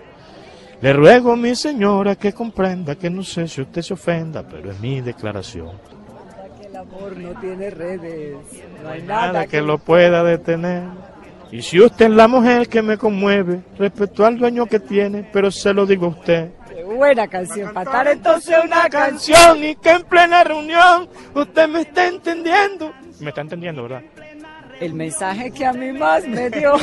[0.81, 4.79] Le ruego, mi señora, que comprenda que no sé si usted se ofenda, pero es
[4.79, 5.71] mi declaración.
[6.59, 8.35] Que el amor no tiene redes,
[8.81, 10.83] no hay nada, que lo pueda detener.
[11.51, 15.51] Y si usted es la mujer que me conmueve, respecto al dueño que tiene, pero
[15.51, 16.49] se lo digo a usted
[16.93, 17.73] buena canción.
[17.73, 22.93] Para cantar entonces una canción y que en plena reunión usted me está entendiendo.
[23.19, 24.01] Me está entendiendo, ¿verdad?
[24.83, 26.73] El mensaje que a mí más me dio.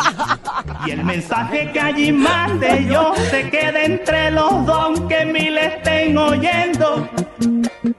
[0.86, 6.16] y el mensaje que allí mande yo se quede entre los dos que mil estén
[6.16, 7.06] oyendo.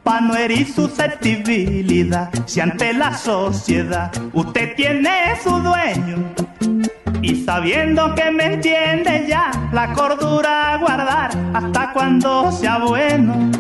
[0.02, 6.34] Pa' no herir susceptibilidad, si ante la sociedad usted tiene su dueño
[7.22, 13.52] y sabiendo que me entiende ya, la cordura a guardar hasta cuando sea bueno.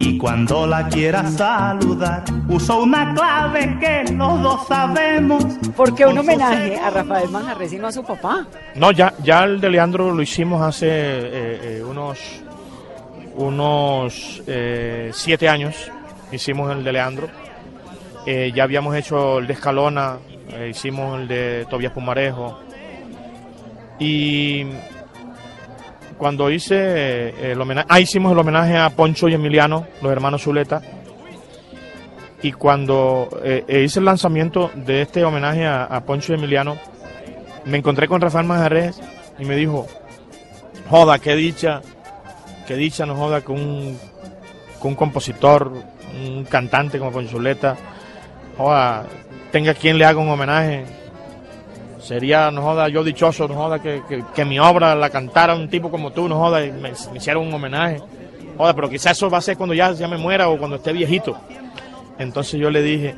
[0.00, 5.44] Y cuando la quiera saludar, uso una clave que los dos sabemos.
[5.76, 8.46] ¿Por qué un homenaje a Rafael Manjarres y no a su papá?
[8.76, 12.18] No, ya, ya el de Leandro lo hicimos hace eh, eh, unos,
[13.34, 15.90] unos eh, siete años.
[16.30, 17.28] Hicimos el de Leandro.
[18.24, 20.18] Eh, ya habíamos hecho el de Escalona,
[20.68, 22.60] hicimos el de Tobias Pumarejo,
[23.98, 24.66] y
[26.18, 30.42] cuando hice eh, el homenaje, ah, hicimos el homenaje a Poncho y Emiliano, los hermanos
[30.42, 30.82] Zuleta.
[32.42, 36.76] Y cuando eh, eh, hice el lanzamiento de este homenaje a, Poncho y Emiliano,
[37.64, 39.00] me encontré con Rafael Manjarres
[39.38, 39.86] y me dijo,
[40.90, 41.80] joda, qué dicha,
[42.66, 43.98] qué dicha, no joda, que un,
[44.82, 45.72] un compositor,
[46.14, 47.76] un cantante como Poncho Zuleta,
[48.56, 49.06] joda,
[49.50, 50.84] tenga quien le haga un homenaje
[52.00, 54.02] Sería, no joda, yo dichoso, no joda, que,
[54.34, 57.38] que, mi obra la cantara un tipo como tú, no joda, y me, me hiciera
[57.38, 58.00] un homenaje.
[58.56, 60.92] Joda, pero quizás eso va a ser cuando ya, ya me muera o cuando esté
[60.92, 61.36] viejito.
[62.18, 63.14] Entonces yo le dije,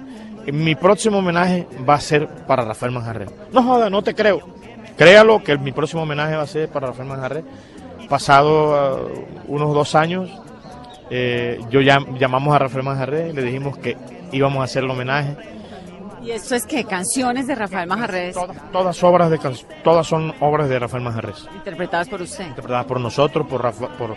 [0.47, 3.31] mi próximo homenaje va a ser para Rafael Manjarres.
[3.53, 4.41] No joda, no te creo.
[4.97, 7.45] Créalo que mi próximo homenaje va a ser para Rafael Manjarres.
[8.09, 10.31] Pasado uh, unos dos años,
[11.11, 13.97] eh, yo ya, llamamos a Rafael Manjarres y le dijimos que
[14.33, 15.37] íbamos a hacer el homenaje
[16.23, 18.35] ¿Y esto es que canciones de Rafael Majarres?
[18.35, 19.39] Todas, todas obras de
[19.83, 21.49] todas son obras de Rafael Majarres.
[21.55, 22.47] Interpretadas por usted.
[22.47, 24.17] Interpretadas por nosotros, por, Rafa, por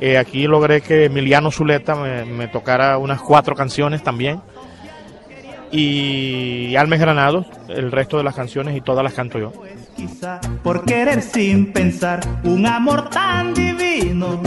[0.00, 4.40] eh, aquí logré que Emiliano Zuleta me, me, tocara unas cuatro canciones también.
[5.70, 9.52] Y Almes Granados, el resto de las canciones y todas las canto yo.
[9.96, 14.40] Quizá por querer sin pensar un amor tan divino.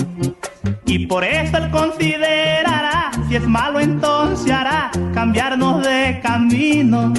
[0.85, 7.13] Y por eso él considerará, si es malo entonces hará cambiarnos de camino.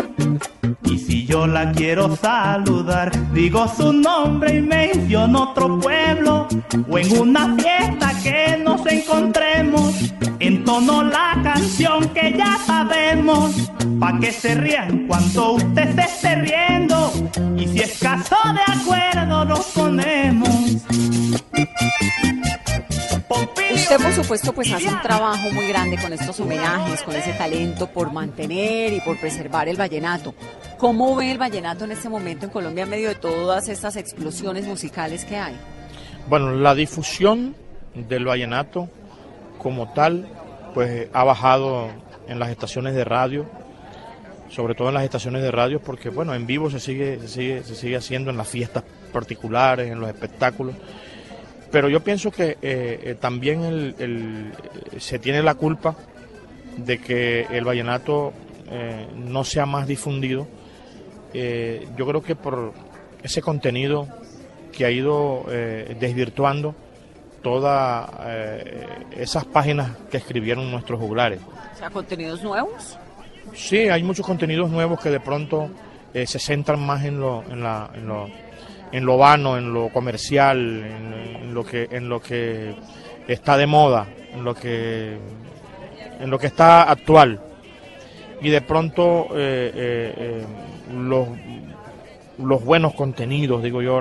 [0.85, 6.49] Y si yo la quiero saludar, digo su nombre y menciono otro pueblo.
[6.89, 13.55] O en una fiesta que nos encontremos entonó la canción que ya sabemos,
[13.99, 17.13] pa' que se rían cuando usted se esté riendo,
[17.57, 20.49] y si es caso de acuerdo nos ponemos.
[23.75, 27.89] Usted, por supuesto, pues hace un trabajo muy grande con estos homenajes, con ese talento
[27.89, 30.35] por mantener y por preservar el vallenato.
[30.79, 34.67] ¿Cómo ve el vallenato en este momento en Colombia en medio de todas estas explosiones
[34.67, 35.57] musicales que hay?
[36.29, 37.55] Bueno, la difusión
[37.95, 38.89] del vallenato
[39.67, 40.29] como tal,
[40.75, 41.89] pues ha bajado
[42.29, 43.47] en las estaciones de radio,
[44.49, 47.65] sobre todo en las estaciones de radio, porque bueno, en vivo se sigue, se sigue,
[47.65, 50.77] se sigue haciendo en las fiestas particulares, en los espectáculos.
[51.73, 53.93] Pero yo pienso que eh, eh, también
[54.99, 55.97] se tiene la culpa
[56.77, 58.33] de que el vallenato
[58.71, 60.47] eh, no sea más difundido.
[61.35, 62.73] Eh, yo creo que por
[63.21, 64.07] ese contenido
[64.71, 65.45] que ha ido
[65.99, 66.77] desvirtuando
[67.47, 71.39] todas eh, esas páginas que escribieron nuestros juglares.
[71.75, 72.99] O sea, contenidos nuevos.
[73.55, 75.71] Sí, hay muchos contenidos nuevos que de pronto
[76.13, 78.29] eh, se centran más en lo, en, la, en, lo,
[78.91, 82.75] en lo vano, en lo comercial, en, en lo que, en lo que
[83.29, 85.17] está de moda, en lo que,
[86.19, 87.41] en lo que está actual.
[88.41, 90.45] Y de pronto eh,
[90.93, 91.29] los,
[92.39, 94.01] los buenos contenidos, digo yo,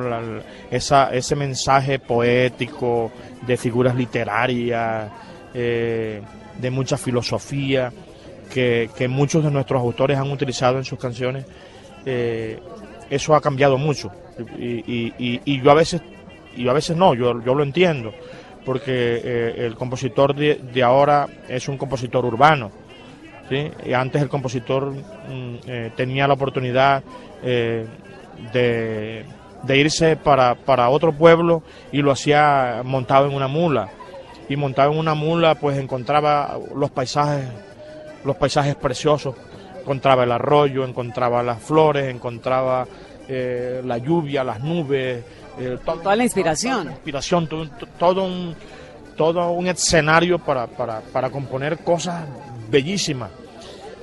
[0.71, 3.11] esa, ese mensaje poético
[3.47, 5.09] de figuras literarias,
[5.53, 6.21] eh,
[6.59, 7.91] de mucha filosofía,
[8.53, 11.45] que, que muchos de nuestros autores han utilizado en sus canciones,
[12.05, 12.59] eh,
[13.09, 14.11] eso ha cambiado mucho.
[14.59, 16.01] Y, y- y- y yo a veces,
[16.55, 18.13] y a veces no, yo, yo lo entiendo,
[18.65, 22.71] porque eh, el compositor de, de ahora es un compositor urbano.
[23.49, 23.69] ¿sí?
[23.85, 25.55] Y antes el compositor mm,
[25.95, 27.03] tenía la oportunidad
[27.43, 27.85] eh,
[28.53, 29.25] de,
[29.63, 33.89] de irse para, para otro pueblo y lo hacía montado en una mula.
[34.47, 37.45] Y montado en una mula pues encontraba los paisajes,
[38.23, 39.35] los paisajes preciosos,
[39.81, 42.85] encontraba el arroyo, encontraba las flores, encontraba
[43.27, 45.23] eh, la lluvia, las nubes,
[45.59, 46.89] eh, todo- Toda la inspiración.
[46.91, 48.55] inspiración, todo, un- todo un,
[49.17, 52.23] todo un escenario para, para, para componer cosas
[52.69, 53.31] bellísimas.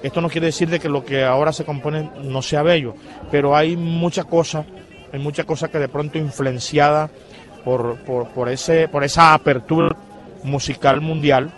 [0.03, 2.95] Esto no quiere decir de que lo que ahora se compone no sea bello,
[3.31, 4.65] pero hay mucha cosa,
[5.13, 7.09] hay mucha cosa que de pronto influenciada
[7.65, 9.95] por, por, ese, por esa apertura
[10.43, 11.53] musical mundial,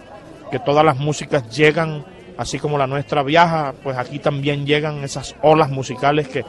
[0.50, 2.04] que todas las músicas llegan,
[2.36, 6.44] así como la nuestra viaja, pues aquí también llegan esas olas musicales que,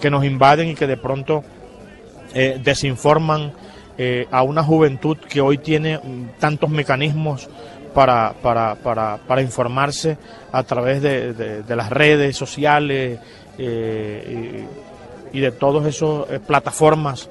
[0.00, 1.42] que nos invaden y que de pronto
[2.34, 3.52] eh, desinforman
[3.96, 7.48] eh, a una juventud que hoy tiene mm, tantos mecanismos
[7.94, 10.16] para, para, para, para informarse
[10.52, 13.18] a través de, de- de las redes sociales
[13.58, 14.66] eh,
[15.32, 17.28] y, y de todas esas eh, plataformas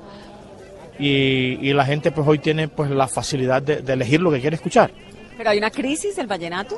[0.99, 4.39] y, y la gente pues hoy tiene pues la facilidad de, de elegir lo que
[4.41, 4.91] quiere escuchar.
[5.38, 6.78] Pero hay una crisis del vallenato,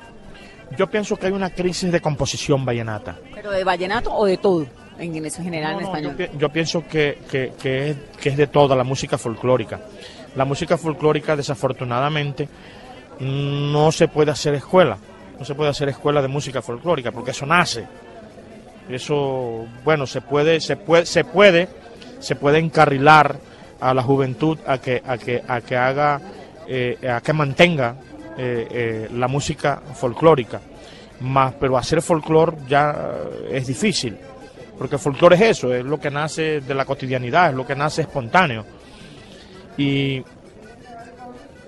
[0.77, 3.15] Yo pienso que hay una crisis de composición vallenata.
[3.33, 4.65] pero de vallenato o de todo,
[4.99, 6.15] en, en eso general No, en español.
[6.17, 9.79] Yo, yo pienso que, que- que es, que es de toda la música folclórica.
[10.35, 12.47] La música folclórica, desafortunadamente,
[13.19, 14.97] no se puede hacer escuela.
[15.37, 17.85] No se puede hacer escuela de música folclórica porque eso nace.
[18.89, 21.69] Eso, bueno, se puede, se puede, se puede,
[22.19, 23.37] se puede encarrilar
[23.79, 26.19] a la juventud a que, a que, a que haga,
[26.67, 27.95] eh, a que mantenga
[28.37, 30.59] eh, eh, la música folclórica.
[31.21, 33.13] Más, pero hacer folclore ya
[33.51, 34.17] es difícil
[34.79, 38.03] porque folclore es eso, es lo que nace de la cotidianidad, es lo que nace
[38.03, 38.65] espontáneo.
[39.77, 40.23] Y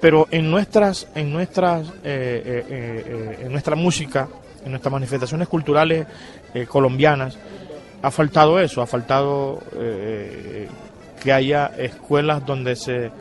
[0.02, 4.28] pero en nuestras en nuestras eh, eh, eh, eh, en nuestra música,
[4.66, 6.08] en nuestras manifestaciones culturales
[6.68, 7.38] colombianas
[8.02, 9.62] ha faltado eso, ha faltado
[11.22, 13.12] que haya escuelas donde se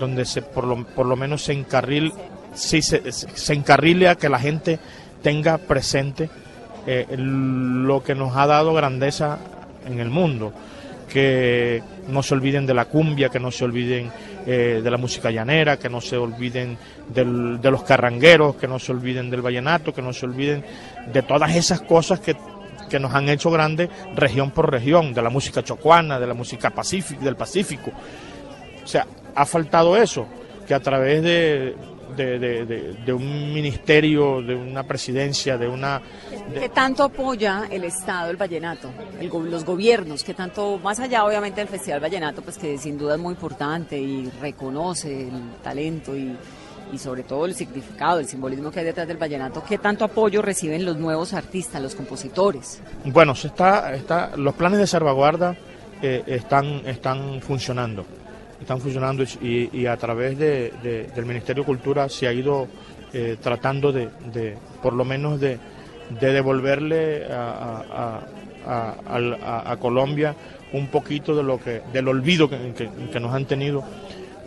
[0.00, 2.12] donde se por lo, por lo menos se encarril
[2.54, 4.80] sí, se, se encarrile a que la gente
[5.22, 6.30] tenga presente
[7.10, 9.38] lo que nos ha dado grandeza
[9.86, 10.52] en el mundo.
[11.08, 14.10] Que no se olviden de la cumbia, que no se olviden
[14.46, 16.76] eh, de la música llanera, que no se olviden
[17.08, 20.64] del- de los carrangueros, que no se olviden del vallenato, que no se olviden
[21.12, 22.36] de todas esas cosas que,
[22.88, 26.70] que nos han hecho grandes región por región, de la música chocuana, de la música
[26.70, 27.90] pacífica, del Pacífico.
[28.82, 30.26] O sea, ha faltado eso,
[30.66, 31.74] que a través de,
[32.16, 36.00] de, de- de- de un ministerio, de una presidencia, de una...
[36.52, 38.90] ¿Qué tanto apoya el Estado el vallenato?
[39.20, 43.14] El los gobiernos, ¿qué tanto, más allá obviamente del Festival Vallenato, pues que sin duda
[43.14, 46.36] es muy importante y reconoce el talento y,
[46.92, 50.42] y sobre todo el significado, el simbolismo que hay detrás del vallenato, ¿qué tanto apoyo
[50.42, 52.80] reciben los nuevos artistas, los compositores?
[53.04, 55.56] Bueno, se está, está, los planes de salvaguarda
[56.02, 58.04] eh, están, están funcionando.
[58.60, 62.68] Están funcionando y, y a través de- de- del Ministerio de Cultura se ha ido
[63.12, 64.08] eh, tratando de,
[64.82, 65.58] por lo menos de,
[66.20, 68.20] de devolverle a,
[69.80, 70.34] Colombia
[70.72, 73.82] un poquito de lo que del olvido que, que- nos han tenido.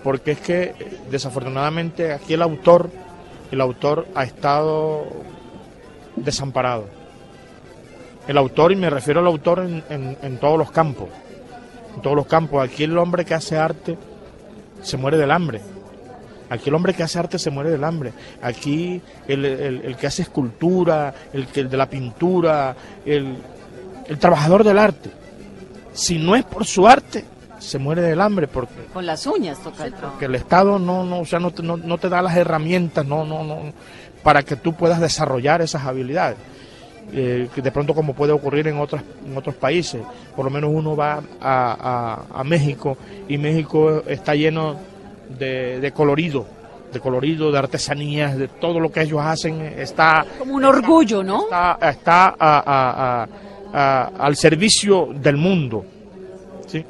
[0.04, 0.74] Porque es que
[1.10, 2.90] desafortunadamente aquí el autor
[3.52, 5.06] el autor ha estado
[6.16, 6.86] desamparado.
[8.28, 9.60] El autor y me refiero al autor
[9.90, 11.10] en- en todos los campos
[11.96, 13.98] en todos los campos aquí el hombre que hace arte
[14.82, 15.62] se muere del hambre
[16.50, 18.14] Aquí el hombre que hace arte se muere del hambre.
[18.40, 22.76] Aquí el, el- el que hace escultura, el que el de la pintura,
[23.06, 23.38] el,
[24.08, 25.10] el trabajador del arte.
[25.94, 27.26] Si no es por su arte,
[27.58, 31.22] se muere del hambre porque, Con las uñas toca el porque el Estado no, no,
[31.22, 33.58] o sea, no, te, no, no te da las herramientas no, no, no,
[34.22, 36.38] para que tú puedas desarrollar esas habilidades.
[37.12, 40.02] Eh, de pronto como puede ocurrir en, otras, en otros países.
[40.36, 42.98] Por lo menos uno va a, a- a México
[43.28, 44.76] y México está lleno
[45.38, 46.46] de, de colorido,
[46.92, 51.44] de colorido, de artesanías, de todo lo que ellos hacen está Como un orgullo, ¿no?
[51.44, 53.28] está, está a-
[54.20, 55.86] al servicio del mundo.
[56.68, 56.84] ¿sí?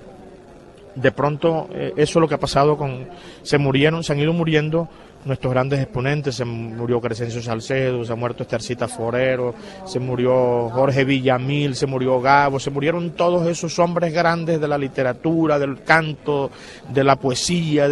[0.96, 3.08] De pronto, eh, eso es lo que ha pasado con.
[3.42, 4.88] Se murieron, se han ido muriendo
[5.26, 6.36] nuestros grandes exponentes.
[6.36, 9.54] Se murió Crescencio Salcedo, se ha muerto Estercita Forero,
[9.86, 14.78] se murió Jorge Villamil, se murió Gabo, se murieron todos esos hombres grandes de la
[14.78, 16.52] literatura, del canto,
[16.90, 17.88] de la poesía,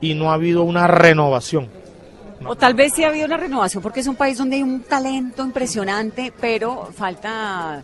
[0.00, 1.68] y no ha habido una renovación.
[2.46, 4.82] O tal vez sí ha habido una renovación porque es un país donde hay un
[4.82, 7.82] talento impresionante, pero falta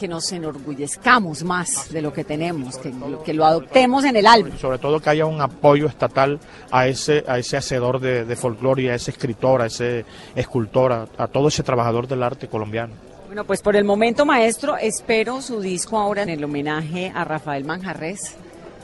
[0.00, 4.26] que nos enorgullezcamos más de lo que tenemos, que, lo- que lo adoptemos en el
[4.26, 4.56] álbum.
[4.58, 6.40] sobre todo que haya un apoyo estatal
[6.70, 11.06] a ese a ese hacedor de, de folclore, a ese escritor, a ese escultor, a,
[11.18, 12.94] a todo ese trabajador del arte colombiano.
[13.26, 17.64] Bueno, pues por el momento, maestro, espero su disco ahora en el homenaje a Rafael
[17.64, 18.34] Manjarres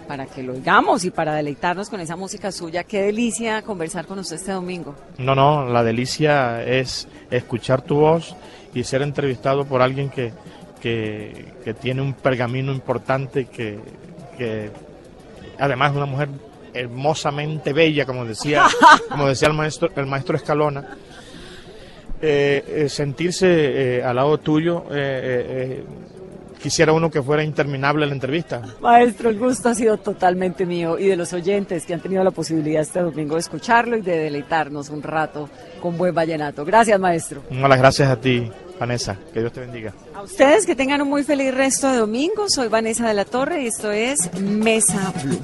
[0.07, 2.85] para que lo oigamos y para deleitarnos con esa música suya.
[2.85, 4.95] Qué delicia conversar con usted este domingo.
[5.19, 8.37] No, no, la delicia es escuchar tu voz
[8.73, 10.33] y ser entrevistado por alguien que,
[10.81, 13.79] que, que tiene un pergamino importante, que,
[14.37, 14.71] que
[15.59, 16.29] además es una mujer
[16.75, 18.67] hermosamente bella, como decía,
[19.09, 20.97] como decía el maestro, el maestro Escalona.
[22.23, 24.87] Eh, eh, sentirse eh, al lado tuyo,
[26.61, 28.63] quisiera uno que fuera interminable la entrevista.
[28.81, 32.31] Maestro, el gusto ha sido totalmente mío y de los oyentes que han tenido la
[32.31, 35.49] posibilidad este domingo de escucharlo y de deleitarnos un rato
[35.81, 36.65] con buen vallenato.
[36.65, 37.43] Gracias, maestro.
[37.51, 39.17] No, las gracias a ti, Vanessa.
[39.33, 39.93] Que Dios te bendiga.
[40.15, 42.49] A ustedes que tengan un muy feliz resto de domingo.
[42.49, 45.41] Soy Vanessa de la Torre y esto es Mesa Blue.